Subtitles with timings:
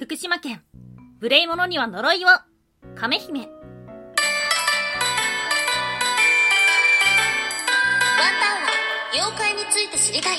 [0.00, 0.62] 福島県
[1.20, 2.28] 無礼者には呪いを
[2.94, 3.52] 亀姫ワンタン
[8.62, 8.70] は
[9.12, 10.38] 妖怪について知りたい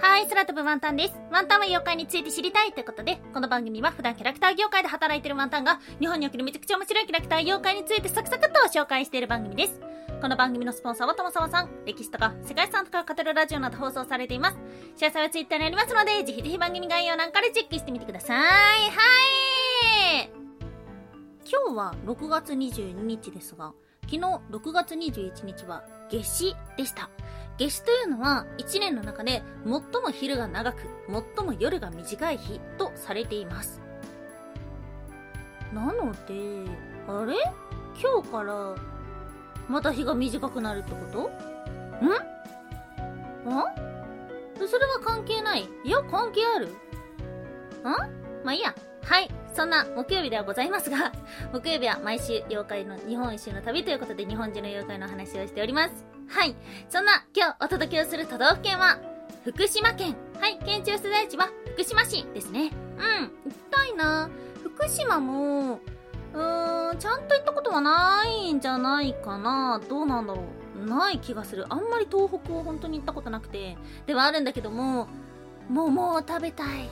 [0.00, 1.14] はい、空飛ぶワンタンです。
[1.30, 9.78] ワンタンは妖怪について知りたいということで、この番組は普段キャラクター業界で働いているワンタンが、日本におけるめちゃくちゃ面白いキャラクター妖怪についてサクサクっと紹介している番組です。
[10.22, 14.56] この番組のスポンサーはともさまさん、歴史とか世界遺産とかを語るラジオなど放送されています。
[14.96, 18.38] 詳細はツイッターにありますので、ぜひぜひ番組概要欄からチェックしてみてください。
[18.38, 19.00] は
[20.20, 20.30] い
[21.44, 27.10] 今日は6月22日ですが、昨日6月21日は夏至でした。
[27.58, 30.84] 夏至というのは1年の中で最も昼が長く、
[31.36, 33.80] 最も夜が短い日とされています。
[35.72, 36.70] なので、
[37.08, 37.34] あれ？
[38.00, 38.76] 今日から
[39.68, 41.30] また日が短くなるってこと？
[42.04, 42.08] ん？
[42.08, 42.12] ん？
[44.68, 45.68] それは関係ない。
[45.84, 46.72] いや、関係あるん？
[48.44, 48.74] まあいいや。
[49.04, 49.28] はい。
[49.54, 51.12] そんな木曜日ではございますが、
[51.52, 56.04] 木曜日は毎週妖怪の日本一周の旅ということで日本中の妖怪の話をしております。
[56.28, 56.54] はい。
[56.88, 58.98] そんな今日お届けをする都道府県は、
[59.44, 60.16] 福島県。
[60.40, 60.58] はい。
[60.64, 62.70] 県庁所在地は福島市ですね。
[62.98, 63.30] うん。
[63.44, 64.30] 行きたいな。
[64.62, 65.80] 福島も、
[66.34, 69.80] うーん、ちゃんと行ったことはないんじゃないかな。
[69.88, 70.62] どうなんだろう。
[70.84, 71.66] ない気がする。
[71.68, 73.76] あんまり東北を本当に行ったことなくて。
[74.06, 75.08] ではあるんだけども、
[75.68, 76.88] 桃を食べたい。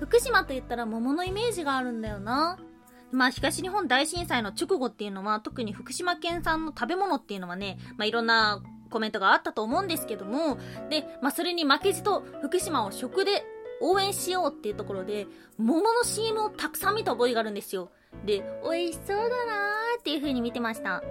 [0.00, 2.58] 福島と言ったら桃のイメージがあるんだよな。
[3.12, 10.58] まあ、東日本大震災の直後っていうのは、特に福島県産の食べ物っていうのはね、まあ、いろんなコメントがあったと思うんですけども、
[10.88, 13.44] で、まあ、それに負けじと福島を食で
[13.80, 15.26] 応援しようっていうところで、
[15.58, 17.90] 桃の CM をたくさん見た覚えがあるんですよ。
[18.24, 21.02] で、美味しそうだなーっていう風に見てました。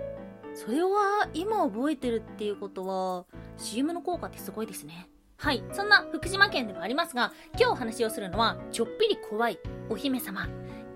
[0.54, 3.26] それは今覚えてるっていうことは、
[3.58, 5.08] CM の効果ってすごいですね。
[5.38, 5.64] はい。
[5.72, 10.46] そんな福島県でもありますが、今日お話をするのは、ちょっぴり怖いお姫様。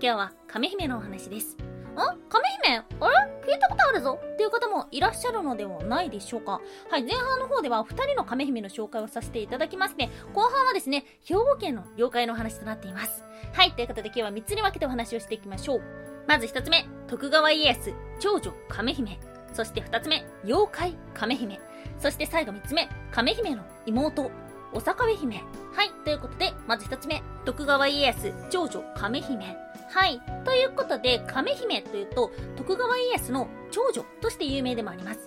[0.00, 1.56] 日は亀姫のお話です。
[1.96, 3.52] あ亀姫あれ？
[3.52, 13.24] 聞いたことあるぞっていう方もいらっしゃるのではないでしょうかはい、前半の方では2人の亀姫の紹介をさせていただきまして、後半はですね、兵庫県の妖怪の話となっています。
[13.52, 15.82] はい、ということで今日は3つに分けてお話をしていきましょう。
[16.26, 19.18] まず1つ目、徳川家康、長女亀姫。
[19.52, 21.60] そして2つ目、妖怪亀姫。
[21.98, 24.30] そして最後3つ目、亀姫の妹、
[24.72, 25.36] おさかべ姫。
[25.36, 25.90] はい。
[26.04, 27.22] ということで、まず一つ目。
[27.44, 29.56] 徳川家康、長女、亀姫。
[29.88, 30.20] はい。
[30.44, 35.20] ということで、亀姫というと、徳川家康の長女として有名でもあります。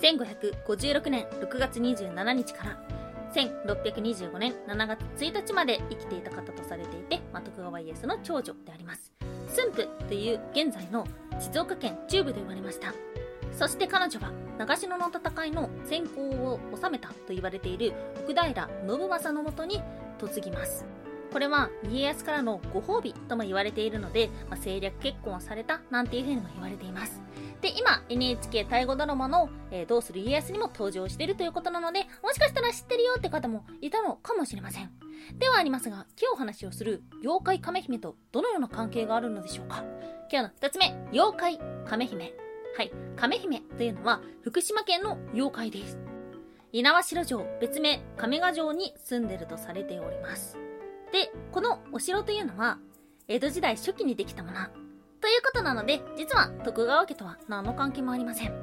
[0.00, 2.78] 1556年6月27日から、
[3.34, 9.12] 1625年7月1日まで生きていた方とされていて、まあ、徳川家康の長女であります。
[9.48, 11.06] 駿府という現在の
[11.38, 12.94] 静岡県中部で生まれました。
[13.52, 17.92] そして彼女は長篠の戦いの先行を収めたと言われている
[18.24, 19.82] 奥平信正のもとに
[20.20, 20.84] 嫁ぎます。
[21.32, 27.20] これは家康からのご褒美とも言われているので、まあ、政略結婚をされたなんていうふうにも言われています。
[27.60, 34.90] で、今 NHK 大河ドラマの、えーどうする家康にも登場しているということなので、もしかしたら知ってるよって方もいたのかもしれません。
[35.38, 39.84] ではありますが、今日お話をする妖怪亀姫とどのような関係があるのでしょうか
[40.30, 42.32] 今日の二つ目、妖怪亀姫。
[42.76, 42.92] はい。
[43.16, 45.98] 亀姫というのは福島県の妖怪です。
[46.72, 50.65] 猪苗代城、別名亀賀城に住んでるとされております。
[51.12, 52.78] で、このお城というのは、
[53.28, 54.58] 江戸時代初期にできたもの。
[55.20, 58.54] ということなので、実は徳川家とは何の関係もありません。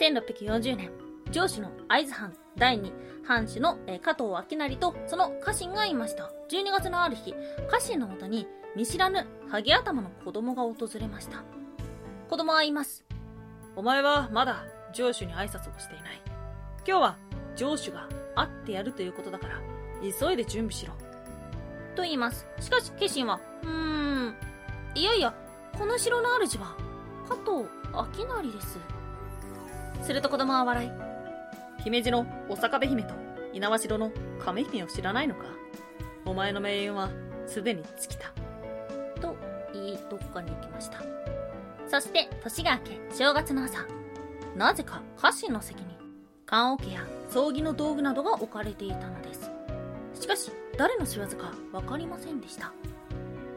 [0.00, 0.90] 1640年、
[1.32, 2.92] 上主の会津藩第二
[3.24, 6.30] 藩主の加藤明成とその家臣がいました。
[6.50, 8.46] 12月のある日、家臣のもとに
[8.76, 11.42] 見知らぬハゲ頭の子供が訪れました。
[12.28, 13.04] 子供は言います。
[13.74, 16.22] お前はまだ上司に挨拶をしていない。
[16.86, 17.16] 今日は
[17.56, 19.60] 上司が会ってやるということだから、
[20.00, 20.94] 急いで準備しろ。
[21.98, 22.46] と言います。
[22.60, 23.70] しかし、家臣は、うー
[24.28, 24.34] ん、
[24.94, 25.34] いやいや、
[25.76, 26.76] この城の主は、
[27.28, 28.78] 加藤明成です。
[30.02, 30.90] すると子供は笑い、
[31.82, 33.14] 姫路のお坂部姫と
[33.52, 35.40] 猪苗代の亀姫を知らないのか
[36.24, 37.10] お前の命運は
[37.48, 38.28] すでに尽きた。
[39.20, 39.34] と
[39.72, 41.02] 言い、どこかに行きました。
[41.88, 43.84] そして、年が明け、正月の朝、
[44.54, 45.98] なぜか家臣の席に、
[46.46, 49.50] 棺桶や葬儀の道具などが置かれていたのです。
[50.14, 52.72] しかし、誰の仕業かわかりませんでした。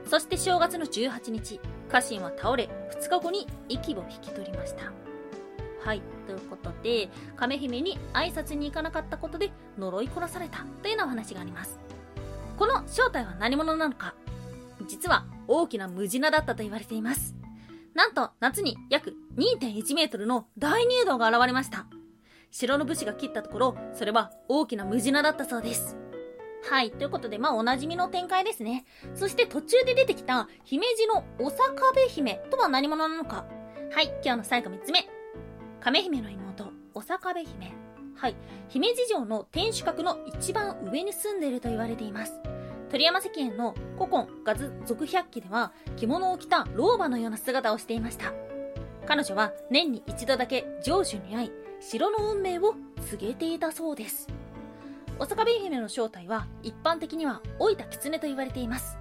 [0.10, 2.68] そして正月の18日、家臣は倒れ、
[3.00, 4.92] 2日後に息を引き取りました。
[5.86, 6.02] はい。
[6.26, 11.80] ということで、亀姫に挨拶に行かなかったことで呪い殺されたというようなお話があります。
[12.58, 14.14] この正体は何者なのか
[14.88, 17.36] 実は大きなムジナだったと言われています。
[17.94, 21.86] なんと夏に約2.1メートルの大入道が現れました。
[22.50, 25.98] 城の武士が切ったところ、それは大きなムジナだったそうです。
[26.70, 26.92] はい。
[26.92, 28.86] ということで、まあ、おなじみの展開ですね。
[29.16, 33.46] そして途中で出てきた、姫路のおさかべ姫とは何者なのか。
[33.92, 34.08] はい。
[34.24, 35.08] 今日の最後3つ目。
[35.80, 37.74] 亀姫の妹、おさかべ姫。
[38.16, 38.36] はい。
[38.70, 42.40] 姫路城の天守閣の一番上に住んでいると言われています。
[42.92, 48.34] 鳥山石園の古今ガズ続百記では、着物を着た老婆のような姿をしていました。
[49.08, 52.76] 彼女は年に一度だけ城主に会い、城の運命を
[53.10, 54.28] 告げていたそうです。
[55.22, 58.98] おさかべ姫の正体は一般的には老いた狐と言われています。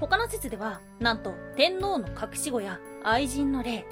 [0.00, 3.86] 他の説では、なんと天皇の隠し子や愛人の霊、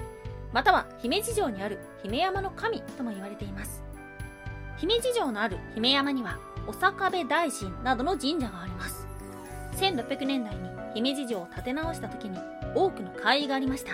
[0.53, 3.85] または姫路城にある姫山の神とも言われています。
[4.79, 9.07] 姫路城のある姫山には、おさかべ大神などの神社があります。
[9.77, 12.37] 1600年代に姫路城を建て直した時に
[12.75, 13.93] 多くの会議がありました。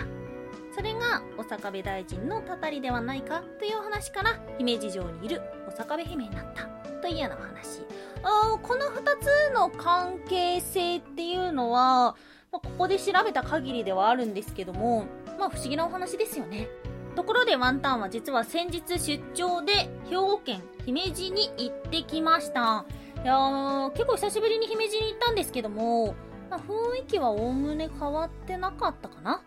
[0.75, 7.81] それがおさかべ大臣のたたりではないかという話から姫路城にいるおさかべ姫になったというような話。
[8.23, 12.15] あこの2つの関係性っていうのは、
[12.51, 15.05] まあここで調べた限りではあるんですけども、
[15.39, 16.67] まあ不思議なお話ですよね。
[17.15, 22.85] ところでワンタンは実は先日出張で兵庫県姫路に行ってきました。
[23.23, 26.13] いや結構久しぶりに姫路に行ったんですけども、
[26.49, 29.41] まあ、雰囲気はおおむね変わってなかったかな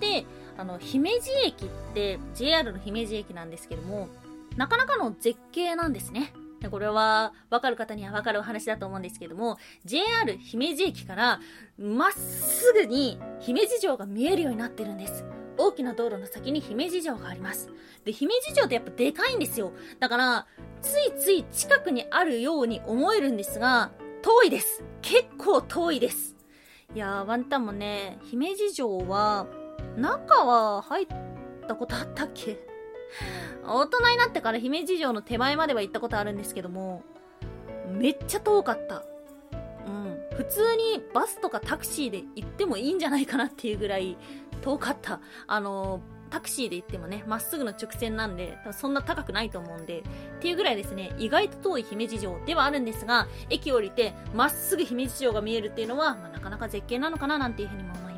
[0.00, 0.24] で、
[0.56, 4.08] あの、姫路駅って JR の姫路駅なんですけども、
[4.56, 6.32] なかなかの絶景なんですね。
[6.68, 10.04] これは、わかる方にはわかるお話だと思うんですけども、JR
[10.38, 11.40] 姫路駅から、
[11.78, 15.24] まっすぐに姫路城が見えるようになってるんです。
[15.56, 17.70] 大きな道路の先に姫路城があります。
[18.04, 19.72] で、姫路城ってやっぱでかいんですよ。
[19.98, 20.46] だから、
[20.82, 23.92] ついつい近くにあるように思えるんですが、
[24.22, 24.84] 遠いです。
[25.02, 26.36] 結構遠いです。
[26.94, 29.46] いやー、ワンタンもね、姫路城は、
[29.96, 31.06] 中は入っ
[31.66, 32.69] たことあったっけ？
[33.66, 37.02] 大人になってから姫路城の手前までは行ったことあるんですけども、
[37.88, 39.04] めっちゃ遠かった。
[39.86, 40.36] うん。
[40.36, 44.16] 普通にバスとかタクシーで行ってもいいんじゃないかなっていうぐらい
[44.62, 45.20] 遠かった。
[45.46, 50.02] あのタクシーで行ってもね、まっすぐの直線なんで、そんな高くないと思うんで、っ
[50.38, 58.09] ていうぐらいですね、意外と遠い姫路城ではあるんですが、駅降りて、まっすぐ姫路城が見えるっていうのは、まあ、なかなか絶景なのかななんていうふうにも思います。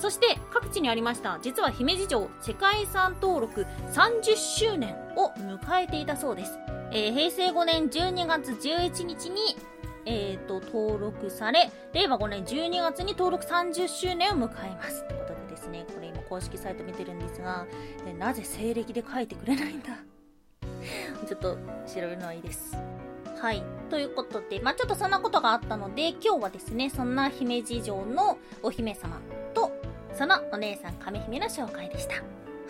[0.00, 6.58] そして、各地にありました、実は姫路城世界遺産登録30周年を迎えていたそうです。
[6.90, 9.56] えー平成5年12月11日に、
[10.06, 15.04] えー、と、登録され、令和5年12月に登録30周年を迎えます。
[15.04, 17.66] ってことでですね、これ今公式サイト見てるんですが、
[18.06, 19.98] えなぜ西暦で書いてくれないんだ？
[21.28, 21.56] ちょっと
[21.86, 22.74] 調べるのはいいです。
[23.40, 23.62] はい。
[23.90, 29.20] ということで、まあちょっとそんなことがあったので、今日はですね、そんな姫路城のお姫様、
[30.20, 32.16] そのお姉さん亀姫の紹介でした。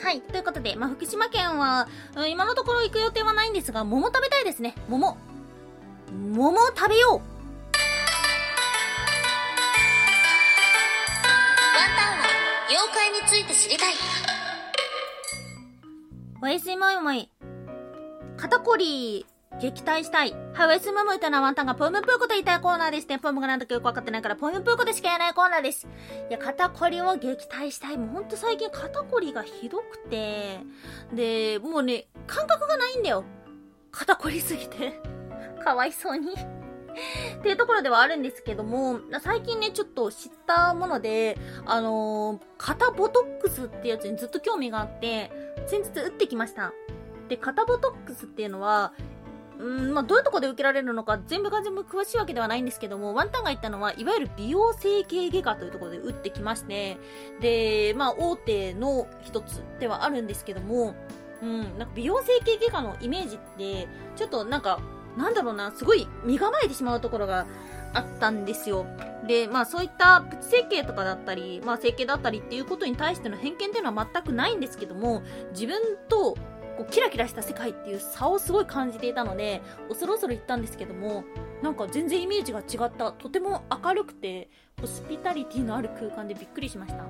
[0.01, 0.21] はい。
[0.21, 4.77] ということで、まあ福島県は、うん今のところ行く予定はないんですが、桃食べたいですね。
[4.89, 5.17] 桃。
[6.13, 7.23] 桃を食べようワン
[11.97, 12.25] タンは
[12.69, 13.95] 妖怪について知りたい
[16.41, 17.29] おやすみもいもい。
[18.37, 19.27] 肩こり、
[19.59, 20.35] 撃退したい。
[20.55, 23.19] はい、おやすみもいもいというのワンタンがポムプーコと言いたいコーナーですね。
[23.19, 25.87] ポムがなんだかよくわかってないから、ポムプーコでしか言えないコーナーです。
[26.31, 27.99] いや、肩こりを撃退したい。
[27.99, 30.61] もうほんと最近肩こりがひどくて。
[31.13, 33.25] で、もうね、感覚がないんだよ。
[33.91, 35.01] 肩こりすぎて。
[35.63, 36.33] かわいそうに。
[36.33, 41.37] っていうところではあるんですけども、最近ね、ちょっと知ったもので、
[41.67, 45.31] あのー肩ボトックスってやつにずっと興味があって、
[45.67, 46.73] 先日打ってきました。
[47.29, 48.93] で、肩ボトックスっていうのは、
[49.61, 56.97] うん、まあ、どういうとこで受けられるのか全部が全部詳しいわけではないんですけども、ワンタンが言ったのは、いわゆる美容整形外科というところで打ってきまして、
[57.41, 60.95] で、まあ、大手の一つではあるんですけども、
[61.43, 63.87] うん、なんか美容整形外科のイメージって、
[64.17, 64.81] ちょっとなんか、
[65.17, 67.47] なんだろうな、すごい身構えてしまうところが
[67.93, 68.87] あったんですよ。
[69.27, 76.37] で、まあそういったプチ整形とかだったり、まあ整形だったりっていうことに対しての偏見っていうのは全くないんですけども、自分と
[76.81, 79.61] こうキラキラした世界っていう差をすごい感じていたので、
[79.95, 81.25] そろそろ行ったんですけども、
[81.63, 83.13] なんか全然イメージが違った。
[83.13, 84.49] とても明るくて、
[84.81, 87.05] ホスピタリティのある空間でびっくりしました。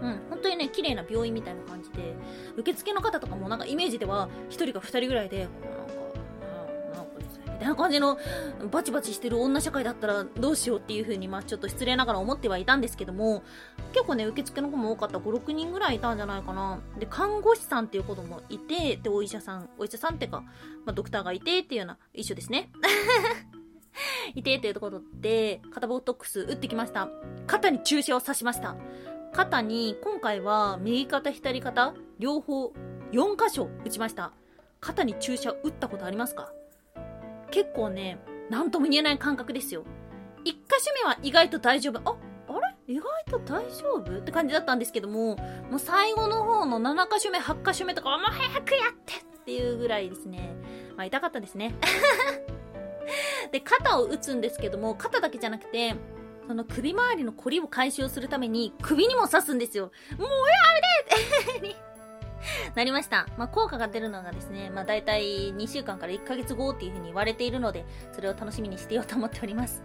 [0.00, 2.14] うん、本当にね、綺麗な病院みたいな感じで、
[2.56, 5.46] 受付の方とかもなんかイメージでは、1人か2人ぐらいで、
[7.56, 8.18] みたいな感じの、
[8.70, 13.42] バチバチしてる女社会だったらどうしようっていう風に、まあちょっと失礼ながら思ってはいたんですけども、
[13.92, 15.18] 結構ね、受付の子も多かった。
[15.18, 16.80] 5、6人ぐらいいたんじゃないかな。
[16.98, 20.40] で、看護師さんっていうこともいて、で、お医者さん、お医者さんっていうか、
[20.84, 22.70] まあドクターがいてっていうような、一緒ですね。
[24.34, 27.08] いてっていうところで、肩ボトックス打ってきました。
[27.46, 28.76] 肩に注射を刺しました。
[29.32, 32.72] 肩に、今回は右肩、左肩、両方、
[33.12, 34.32] 4箇所打ちました。
[34.80, 36.52] 肩に注射打ったことありますか？
[37.50, 38.18] 結構ね、
[38.50, 39.84] なんとも言えない感覚ですよ。
[40.44, 42.00] 1箇所目は意外と大丈夫。
[42.04, 42.16] あ、
[42.48, 42.52] あ
[42.86, 42.94] れ？
[42.94, 44.18] 意外と大丈夫？
[44.18, 45.36] って感じだったんですけども、
[45.70, 50.54] もう最後の方の7箇所目、8箇所目とかもう早くやってっていうぐらいですね。
[50.96, 51.74] まあ痛かったですね。
[53.52, 55.94] で、肩を打つんですけども、肩だけじゃなくて、
[56.46, 59.90] その首周りのコリを解消するために首にも刺すんですよ。
[60.18, 60.36] もうや
[61.58, 61.76] めてって
[62.74, 63.26] なりました。
[63.36, 69.82] まあ、効果が出るのがですね、まあ、大体2週間から1ヶ月後っていうふうに言われているので、それを楽しみにしてようと思っております。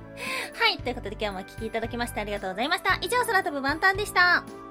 [0.60, 0.77] はい。
[0.77, 2.98] ということで今日もお聴きいただきましてありがとうございました。
[3.01, 4.71] 以上、空飛ぶワンタンでした。